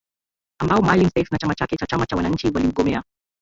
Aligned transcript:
Ambao 0.63 0.81
Maalim 0.87 1.09
Seif 1.13 1.31
na 1.31 1.37
chama 1.37 1.55
chake 1.55 1.75
cha 1.77 1.85
Chama 1.87 2.05
cha 2.05 2.15
Wananchi 2.15 2.47
waliugomea 2.47 3.03